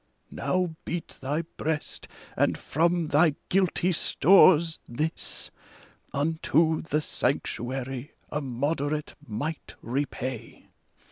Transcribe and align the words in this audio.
Now 0.31 0.75
beat 0.83 1.19
thy 1.21 1.43
breast, 1.57 2.07
and 2.35 2.57
from 2.57 3.09
thy 3.09 3.35
guilty 3.49 3.91
stores, 3.91 4.79
this 4.89 5.51
Unto 6.11 6.81
the 6.81 7.01
Sanctuary 7.01 8.13
a 8.31 8.41
moderate 8.41 9.13
mite 9.27 9.75
repay 9.83 10.63